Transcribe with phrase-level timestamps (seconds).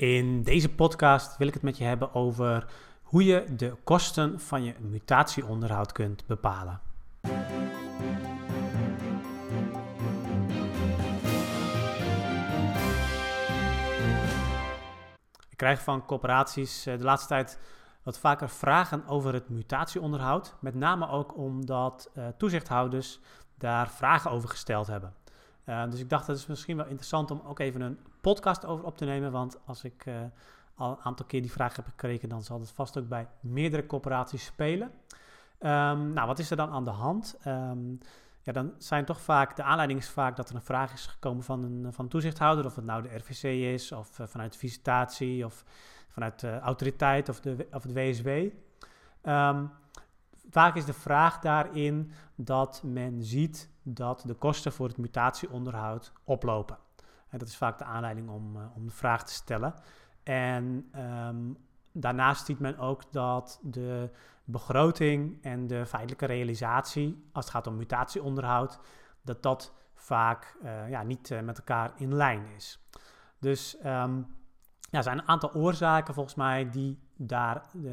[0.00, 2.66] In deze podcast wil ik het met je hebben over
[3.02, 6.80] hoe je de kosten van je mutatieonderhoud kunt bepalen.
[15.48, 17.58] Ik krijg van corporaties eh, de laatste tijd
[18.02, 20.54] wat vaker vragen over het mutatieonderhoud.
[20.60, 23.20] Met name ook omdat uh, toezichthouders
[23.58, 25.14] daar vragen over gesteld hebben.
[25.70, 28.84] Uh, dus ik dacht dat is misschien wel interessant om ook even een podcast over
[28.84, 29.32] op te nemen.
[29.32, 30.14] Want als ik uh,
[30.74, 33.86] al een aantal keer die vraag heb gekregen, dan zal het vast ook bij meerdere
[33.86, 34.90] corporaties spelen.
[35.60, 37.38] Um, nou, wat is er dan aan de hand?
[37.46, 37.98] Um,
[38.42, 41.44] ja, dan zijn toch vaak, de aanleiding is vaak dat er een vraag is gekomen
[41.44, 43.42] van een, van toezichthouder, of het nou de RVC
[43.74, 45.64] is, of uh, vanuit visitatie, of
[46.08, 48.26] vanuit de autoriteit of, de, of het WSW.
[48.28, 48.50] Um,
[49.22, 49.64] ehm,
[50.50, 56.78] vaak is de vraag daarin dat men ziet dat de kosten voor het mutatieonderhoud oplopen.
[57.28, 59.74] En dat is vaak de aanleiding om, uh, om de vraag te stellen.
[60.22, 61.56] En um,
[61.92, 64.10] daarnaast ziet men ook dat de
[64.44, 68.78] begroting en de feitelijke realisatie, als het gaat om mutatieonderhoud,
[69.22, 72.86] dat dat vaak uh, ja, niet uh, met elkaar in lijn is.
[73.38, 74.26] Dus um,
[74.90, 77.92] ja, er zijn een aantal oorzaken volgens mij die, daar, uh,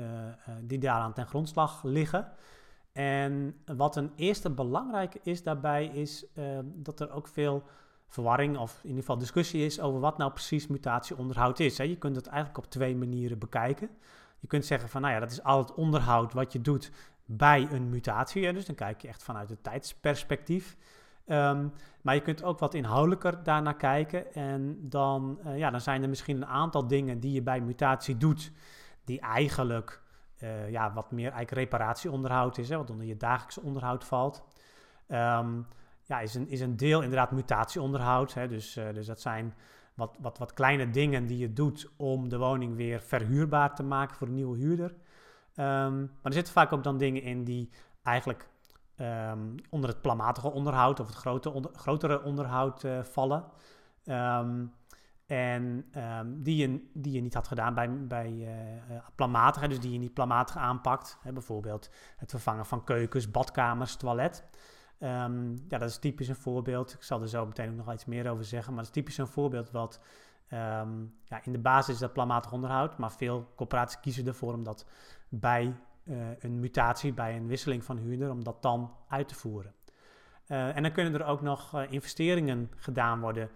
[0.61, 2.31] die daaraan ten grondslag liggen.
[2.91, 7.63] En wat een eerste belangrijke is daarbij, is uh, dat er ook veel
[8.07, 11.77] verwarring of in ieder geval discussie is over wat nou precies mutatieonderhoud is.
[11.77, 13.89] Je kunt het eigenlijk op twee manieren bekijken.
[14.39, 16.91] Je kunt zeggen van, nou ja, dat is al het onderhoud wat je doet
[17.25, 18.53] bij een mutatie.
[18.53, 20.77] Dus dan kijk je echt vanuit het tijdsperspectief.
[21.25, 24.33] Um, maar je kunt ook wat inhoudelijker daarnaar kijken.
[24.33, 28.51] En dan, ja, dan zijn er misschien een aantal dingen die je bij mutatie doet,
[29.07, 30.01] die eigenlijk
[30.39, 34.43] uh, ja, wat meer eigenlijk reparatieonderhoud is, hè, wat onder je dagelijkse onderhoud valt.
[35.07, 35.67] Um,
[36.03, 38.33] ja, is een, is een deel inderdaad mutatieonderhoud.
[38.33, 39.53] Hè, dus, uh, dus dat zijn
[39.93, 44.15] wat, wat, wat kleine dingen die je doet om de woning weer verhuurbaar te maken
[44.15, 44.89] voor een nieuwe huurder.
[44.89, 47.69] Um, maar er zitten vaak ook dan dingen in die
[48.03, 48.49] eigenlijk
[48.97, 53.43] um, onder het planmatige onderhoud of het grote grotere onderhoud uh, vallen.
[55.27, 58.31] En um, die, je, die je niet had gedaan bij, bij
[59.17, 61.17] uh, dus die je niet planmatig aanpakt.
[61.21, 64.43] Hè, bijvoorbeeld het vervangen van keukens, badkamers, toilet.
[64.99, 66.93] Um, ja, dat is typisch een voorbeeld.
[66.93, 68.73] Ik zal er zo meteen ook nog iets meer over zeggen.
[68.73, 69.99] Maar dat is typisch een voorbeeld wat
[70.53, 72.97] um, ja, in de basis is dat planmatig onderhoud.
[72.97, 74.85] Maar veel corporaties kiezen ervoor om dat
[75.29, 79.75] bij uh, een mutatie, bij een wisseling van huurder, om dat dan uit te voeren.
[80.47, 83.49] En dan kunnen er ook nog investeringen gedaan worden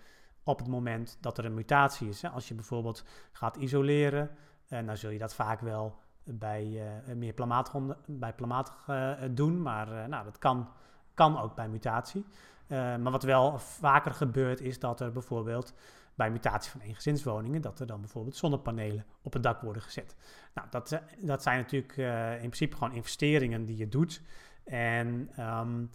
[0.44, 2.24] op het moment dat er een mutatie is.
[2.26, 4.30] Als je bijvoorbeeld gaat isoleren,
[4.68, 6.82] dan zul je dat vaak wel bij
[7.16, 7.74] meer plamatig,
[8.06, 8.88] bij plamatig
[9.32, 9.62] doen.
[9.62, 10.70] Maar nou, dat kan,
[11.14, 12.26] kan ook bij mutatie.
[12.68, 15.74] maar wat wel vaker gebeurt is dat er bijvoorbeeld
[16.16, 20.16] bij mutatie van eengezinswoningen, dat er dan bijvoorbeeld zonnepanelen op het dak worden gezet.
[20.54, 21.98] Nou, dat, dat zijn natuurlijk
[22.34, 24.22] in principe gewoon investeringen die je doet.
[24.64, 25.90] En um,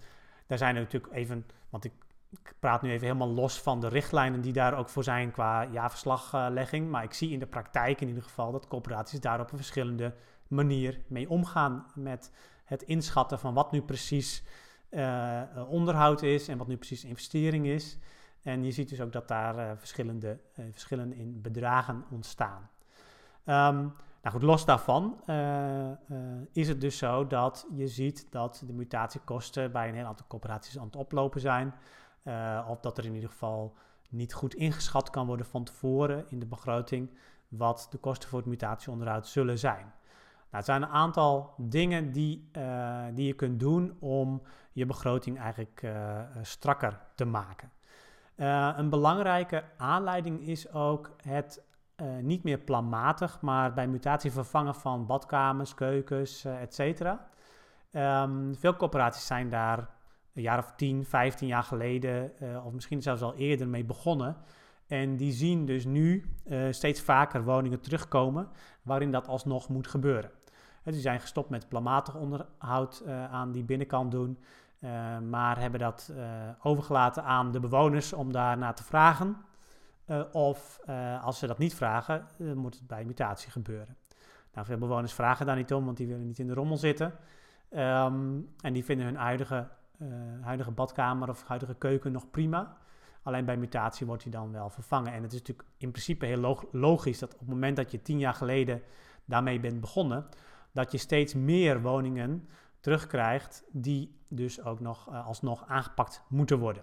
[0.46, 1.92] daar zijn er natuurlijk even, want ik,
[2.30, 5.64] ik, praat nu even helemaal los van de richtlijnen die daar ook voor zijn qua
[5.64, 6.90] jaarverslaglegging.
[6.90, 10.14] Maar ik zie in de praktijk in ieder geval dat corporaties daar op een verschillende
[10.48, 12.32] manier mee omgaan met
[12.64, 14.44] het inschatten van wat nu precies
[14.90, 17.98] uh, onderhoud is en wat nu precies investering is.
[18.42, 22.70] En je ziet dus ook dat daar uh, verschillende uh, verschillen in bedragen ontstaan.
[23.44, 25.20] Um, nou goed, los daarvan
[26.52, 30.78] is het dus zo dat je ziet dat de mutatiekosten bij een heel aantal corporaties
[30.78, 31.74] aan het oplopen zijn.
[32.68, 33.74] Of dat er in ieder geval
[34.10, 37.16] niet goed ingeschat kan worden van tevoren in de begroting
[37.48, 39.84] wat de kosten voor het mutatieonderhoud zullen zijn.
[39.84, 39.94] Nou,
[40.50, 42.50] het zijn een aantal dingen die,
[43.12, 44.42] die je kunt doen om
[44.72, 45.86] je begroting eigenlijk
[46.42, 47.70] strakker te maken.
[48.76, 51.64] Een belangrijke aanleiding is ook het
[52.20, 57.28] niet meer planmatig, maar bij mutatie vervangen van badkamers, keukens, et cetera.
[57.90, 59.88] Um, veel corporaties zijn daar
[60.36, 62.32] een jaar of 10, 15 jaar geleden,
[62.64, 64.36] of misschien zelfs al eerder mee begonnen.
[64.86, 66.24] En die zien dus nu
[66.70, 68.48] steeds vaker woningen terugkomen
[68.82, 70.30] waarin dat alsnog moet gebeuren.
[70.82, 74.38] Dus die zijn gestopt met planmatig onderhoud aan die binnenkant doen.
[75.28, 76.12] Maar hebben dat
[76.62, 79.36] overgelaten aan de bewoners om daarna te vragen.
[80.32, 80.80] Of
[81.22, 83.96] als ze dat niet vragen, moet het bij mutatie gebeuren.
[84.52, 87.12] Nou, veel bewoners vragen daar niet om, want die willen niet in de rommel zitten.
[87.70, 89.68] Um, en die vinden hun huidige,
[90.40, 92.76] huidige badkamer of huidige keuken nog prima.
[93.22, 95.12] Alleen bij mutatie wordt die dan wel vervangen.
[95.12, 98.02] En het is natuurlijk in principe heel log logisch dat op het moment dat je
[98.02, 98.82] tien jaar geleden
[99.24, 100.26] daarmee bent begonnen,
[100.72, 102.48] dat je steeds meer woningen
[102.80, 106.82] terugkrijgt, die dus ook nog uh, alsnog aangepakt moeten worden.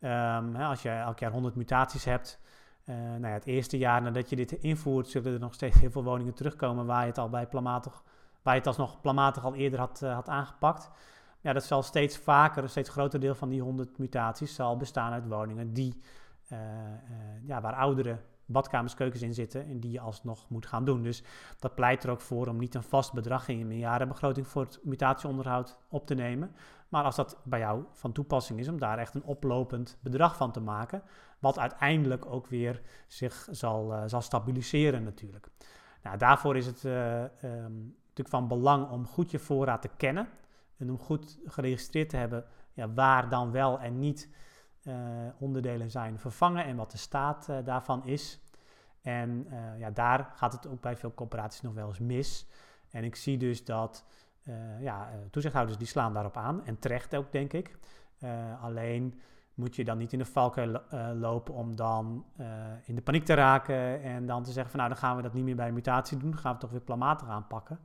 [0.00, 2.40] Um, hè, als je elk jaar 100 mutaties hebt,
[2.84, 6.04] nou ja, het eerste jaar nadat je dit invoert, zullen er nog steeds heel veel
[6.04, 8.02] woningen terugkomen waar je het al bij plamatig,
[8.42, 10.90] waar je het alsnog plamatig al eerder had, had aangepakt.
[11.44, 15.12] Ja, dat zal steeds vaker, een steeds groter deel van die 100 mutaties zal bestaan
[15.12, 16.00] uit woningen die,
[17.46, 21.02] ja, waar oudere badkamers, keukens in zitten en die je alsnog moet gaan doen.
[21.02, 21.22] Dus
[21.58, 24.80] dat pleit er ook voor om niet een vast bedrag in je meerjarenbegroting voor het
[24.82, 26.54] mutatieonderhoud op te nemen.
[26.88, 30.52] Maar als dat bij jou van toepassing is, om daar echt een oplopend bedrag van
[30.52, 31.02] te maken,
[31.38, 35.48] wat uiteindelijk ook weer zich zal, uh, zal stabiliseren natuurlijk.
[36.02, 40.28] Nou, daarvoor is het um, natuurlijk van belang om goed je voorraad te kennen
[40.76, 44.28] en om goed geregistreerd te hebben ja, waar dan wel en niet
[44.82, 44.94] uh,
[45.38, 48.40] onderdelen zijn vervangen en wat de staat uh, daarvan is.
[49.02, 52.46] En uh, ja, daar gaat het ook bij veel corporaties nog wel eens mis.
[52.90, 54.04] En ik zie dus dat
[54.80, 57.78] ja, toezichthouders die slaan daarop aan en terecht ook, denk ik.
[58.60, 59.20] alleen
[59.54, 60.80] moet je dan niet in de valkuil
[61.14, 62.24] lopen om dan
[62.84, 65.32] in de paniek te raken en dan te zeggen van nou dan gaan we dat
[65.32, 67.78] niet meer bij mutatie doen, dan gaan we toch weer plamatig aanpakken.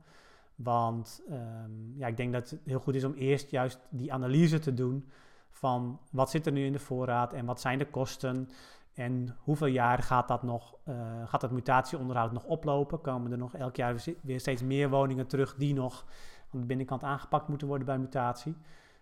[0.62, 4.58] Want um, ja, ik denk dat het heel goed is om eerst juist die analyse
[4.58, 5.08] te doen
[5.50, 8.48] van wat zit er nu in de voorraad en wat zijn de kosten
[8.94, 13.00] en hoeveel jaar gaat dat nog, uh, gaat dat mutatieonderhoud nog oplopen?
[13.00, 16.04] Komen er nog elk jaar weer steeds meer woningen terug die nog
[16.52, 18.56] aan de binnenkant aangepakt moeten worden bij mutatie?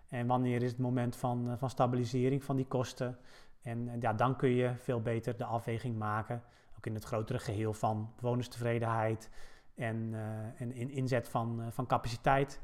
[0.09, 3.19] En wanneer is het moment van, uh, van stabilisering van die kosten?
[3.63, 6.43] En uh, ja, dan kun je veel beter de afweging maken,
[6.77, 9.31] ook in het grotere geheel van bewonerstevredenheid
[9.79, 10.15] en,
[10.57, 12.61] en in inzet van, van capaciteit.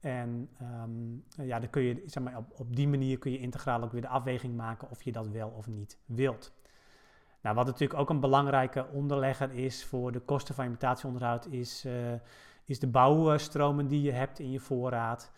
[0.00, 0.48] En
[0.82, 3.92] um, ja, dan kun je, zeg maar, op, op die manier kun je integraal ook
[3.92, 6.52] weer de afweging maken of je dat wel of niet wilt.
[7.40, 12.12] Nou, wat natuurlijk ook een belangrijke onderlegger is voor de kosten van imitatieonderhoud, is, uh,
[12.64, 15.32] is de bouwstromen die je hebt in je voorraad.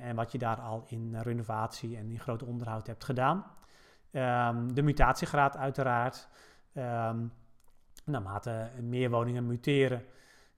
[0.00, 3.44] En wat je daar al in renovatie en in groot onderhoud hebt gedaan.
[4.12, 6.28] Um, de mutatiegraad uiteraard.
[6.72, 7.32] Um,
[8.04, 10.02] naarmate meer woningen muteren,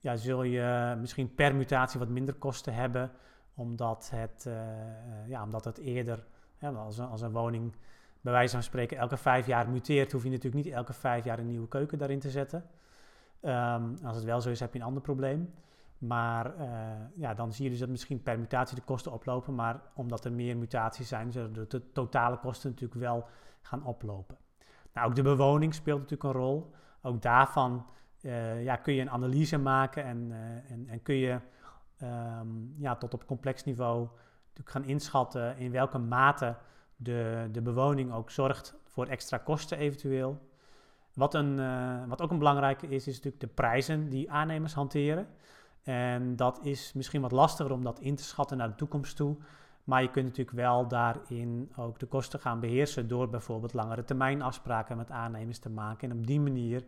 [0.08, 3.10] ja, zul je misschien per mutatie wat minder kosten hebben,
[3.54, 4.54] omdat het, uh,
[5.26, 6.26] ja, omdat het eerder,
[6.60, 7.76] als, een, als een woning
[8.20, 11.38] bij wijze van spreken elke vijf jaar muteert, hoef je natuurlijk niet elke vijf jaar
[11.38, 12.64] een nieuwe keuken daarin te zetten.
[13.42, 15.54] Um, als het wel zo is, heb je een ander probleem.
[15.98, 16.70] Maar uh,
[17.14, 20.32] ja, dan zie je dus dat misschien per mutatie de kosten oplopen, maar omdat er
[20.32, 23.26] meer mutaties zijn, zullen de, de totale kosten natuurlijk wel
[23.62, 24.36] gaan oplopen.
[24.92, 26.70] Nou, ook de bewoning speelt natuurlijk een rol.
[27.02, 27.86] Ook daarvan
[28.22, 31.38] uh, ja, kun je een analyse maken en, uh, en, en, kun je
[32.02, 34.08] um, ja, tot op complex niveau
[34.48, 36.56] natuurlijk gaan inschatten in welke mate
[36.96, 40.38] de, de bewoning ook zorgt voor extra kosten eventueel.
[41.14, 45.26] Wat, een, uh, wat ook een belangrijke is, is natuurlijk de prijzen die aannemers hanteren.
[45.82, 49.36] En dat is misschien wat lastiger om dat in te schatten naar de toekomst toe.
[49.84, 54.42] Maar je kunt natuurlijk wel daarin ook de kosten gaan beheersen door bijvoorbeeld langere termijn
[54.42, 56.10] afspraken met aannemers te maken.
[56.10, 56.84] En op die manier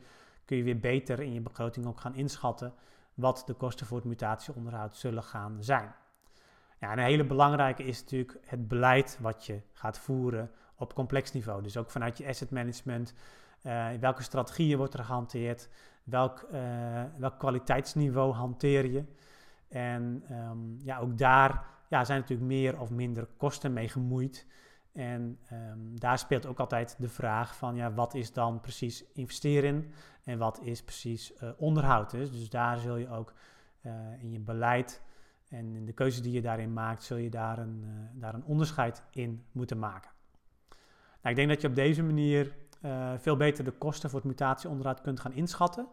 [0.50, 2.74] kun je weer beter in je begroting ook gaan inschatten
[3.14, 5.94] wat de kosten voor het mutatieonderhoud zullen gaan zijn.
[6.80, 11.62] Ja, een hele belangrijke is natuurlijk het beleid wat je gaat voeren op complex niveau.
[11.62, 13.14] Dus ook vanuit je asset management.
[13.62, 15.68] Uh, welke strategieën wordt er gehanteerd?
[16.04, 19.04] Welk, uh, welk kwaliteitsniveau hanteer je?
[19.68, 24.46] En um, ja, ook daar ja, zijn natuurlijk meer of minder kosten mee gemoeid.
[24.92, 29.92] En um, daar speelt ook altijd de vraag van ja, wat is dan precies investeren
[30.24, 32.10] en wat is precies uh, onderhoud.
[32.10, 33.32] Dus, dus daar zul je ook
[33.82, 35.02] uh, in je beleid
[35.48, 38.44] en in de keuzes die je daarin maakt, zul je daar een, uh, daar een
[38.44, 40.10] onderscheid in moeten maken.
[41.22, 42.54] Nou, ik denk dat je op deze manier
[43.16, 45.88] veel beter de kosten voor het mutatieonderhoud kunt gaan inschatten.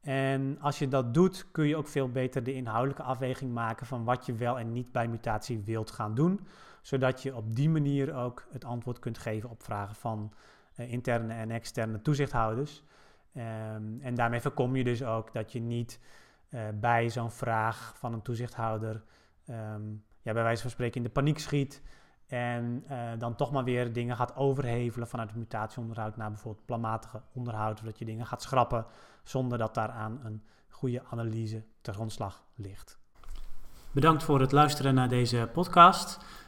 [0.00, 4.04] En als je dat doet, kun je ook veel beter de inhoudelijke afweging maken van
[4.04, 6.40] wat je wel en niet bij mutatie wilt gaan doen
[6.84, 10.32] zodat je op die manier ook het antwoord kunt geven op vragen van
[10.76, 12.82] uh, interne en externe toezichthouders.
[13.36, 16.00] Um, en daarmee voorkom je dus ook dat je niet
[16.50, 19.02] uh, bij zo'n vraag van een toezichthouder,
[19.50, 21.82] um, ja, bij wijze van spreken, in de paniek schiet.
[22.26, 27.22] En uh, dan toch maar weer dingen gaat overhevelen vanuit het mutatieonderhoud naar bijvoorbeeld planmatige
[27.32, 27.78] onderhoud.
[27.78, 28.86] Zodat je dingen gaat schrappen
[29.22, 32.98] zonder dat daaraan een goede analyse ter grondslag ligt.
[33.92, 36.18] Bedankt voor het luisteren naar deze podcast.